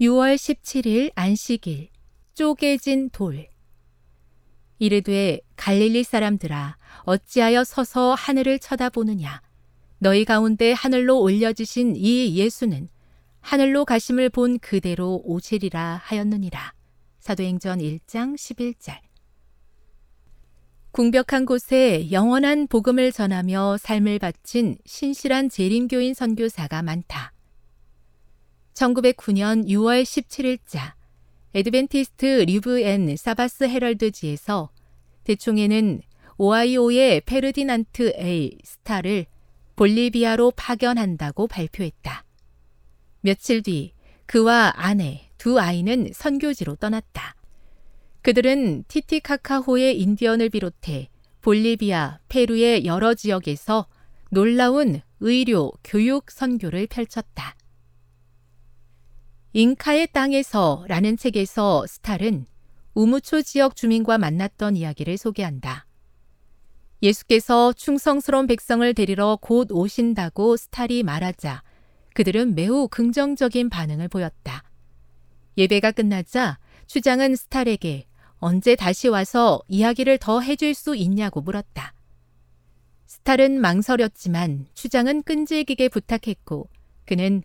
[0.00, 1.88] 6월 17일 안식일
[2.34, 3.46] 쪼개진 돌.
[4.80, 9.40] 이르되 갈릴리 사람들아 어찌하여 서서 하늘을 쳐다보느냐?
[9.98, 12.88] 너희 가운데 하늘로 올려지신 이 예수는
[13.40, 16.74] 하늘로 가심을 본 그대로 오시리라 하였느니라.
[17.20, 18.98] 사도행전 1장 11절.
[20.90, 27.33] 궁벽한 곳에 영원한 복음을 전하며 삶을 바친 신실한 재림교인 선교사가 많다.
[28.74, 30.94] 1909년 6월 17일자
[31.54, 34.70] Adventist Review and Sabbath Herald지에서
[35.24, 36.02] 대총회는
[36.36, 39.26] 오하이오의 페르디난트 A 스타를
[39.76, 42.24] 볼리비아로 파견한다고 발표했다.
[43.20, 43.92] 며칠 뒤
[44.26, 47.36] 그와 아내, 두 아이는 선교지로 떠났다.
[48.22, 51.08] 그들은 티티카카호의 인디언을 비롯해
[51.40, 53.86] 볼리비아, 페루의 여러 지역에서
[54.30, 57.54] 놀라운 의료, 교육 선교를 펼쳤다.
[59.56, 62.44] 잉카의 땅에서 라는 책에서 스탈은
[62.94, 65.86] 우무초 지역 주민과 만났던 이야기를 소개한다.
[67.00, 71.62] 예수께서 충성스러운 백성을 데리러 곧 오신다고 스탈이 말하자
[72.14, 74.64] 그들은 매우 긍정적인 반응을 보였다.
[75.56, 78.06] 예배가 끝나자 추장은 스탈에게
[78.38, 81.94] 언제 다시 와서 이야기를 더 해줄 수 있냐고 물었다.
[83.06, 86.68] 스탈은 망설였지만 추장은 끈질기게 부탁했고
[87.06, 87.44] 그는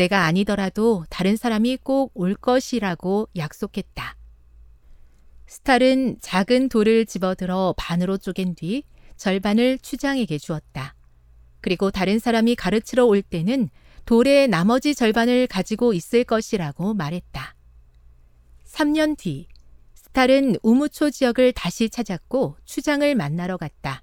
[0.00, 4.16] 내가 아니더라도 다른 사람이 꼭 올 것이라고 약속했다.
[5.46, 8.84] 스탈은 작은 돌을 집어들어 반으로 쪼갠 뒤
[9.18, 10.94] 절반을 추장에게 주었다.
[11.60, 13.68] 그리고 다른 사람이 가르치러 올 때는
[14.06, 17.54] 돌의 나머지 절반을 가지고 있을 것이라고 말했다.
[18.64, 19.48] 3년 뒤,
[19.94, 24.02] 스탈은 우무초 지역을 다시 찾았고 추장을 만나러 갔다.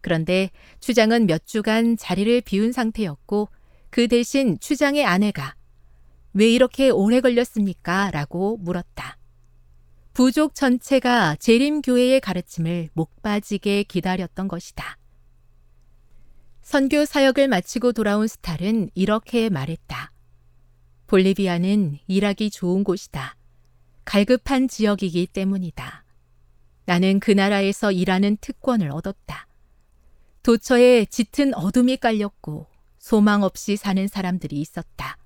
[0.00, 3.48] 그런데 추장은 몇 주간 자리를 비운 상태였고
[3.96, 5.56] 그 대신 추장의 아내가
[6.34, 8.10] 왜 이렇게 오래 걸렸습니까?
[8.10, 9.16] 라고 물었다.
[10.12, 14.98] 부족 전체가 재림교회의 가르침을 목 빠지게 기다렸던 것이다.
[16.60, 20.12] 선교 사역을 마치고 돌아온 스탈은 이렇게 말했다.
[21.06, 23.34] 볼리비아는 일하기 좋은 곳이다.
[24.04, 26.04] 갈급한 지역이기 때문이다.
[26.84, 29.48] 나는 그 나라에서 일하는 특권을 얻었다.
[30.42, 32.75] 도처에 짙은 어둠이 깔렸고
[33.06, 35.16] 소망 없이 사는 사람들이 있었다.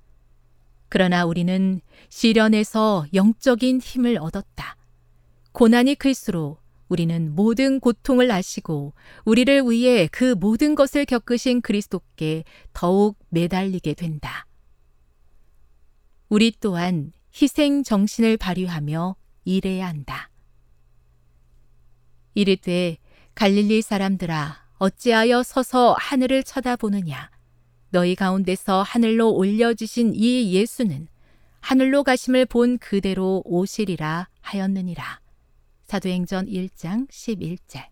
[0.87, 4.77] 그러나 우리는 시련에서 영적인 힘을 얻었다.
[5.51, 8.93] 고난이 클수록 우리는 모든 고통을 아시고
[9.25, 14.45] 우리를 위해 그 모든 것을 겪으신 그리스도께 더욱 매달리게 된다.
[16.29, 20.29] 우리 또한 희생 정신을 발휘하며 일해야 한다.
[22.35, 22.99] 이르되
[23.33, 27.40] 갈릴리 사람들아 어찌하여 서서 하늘을 쳐다보느냐
[27.91, 31.07] 너희 가운데서 하늘로 올려지신 이 예수는
[31.59, 35.19] 하늘로 가심을 본 그대로 오시리라 하였느니라.
[35.83, 37.83] 사도행전 1장 11절.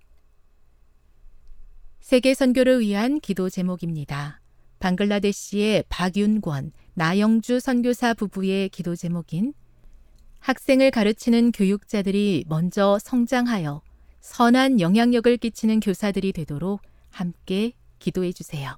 [1.99, 4.39] 세계 선교를 위한 기도 제목입니다.
[4.79, 9.53] 방글라데시의 박윤권, 나영주 선교사 부부의 기도 제목인
[10.39, 13.81] 학생을 가르치는 교육자들이 먼저 성장하여
[14.21, 18.77] 선한 영향력을 끼치는 교사들이 되도록 함께 기도해 주세요.